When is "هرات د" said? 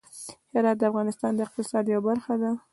0.53-0.83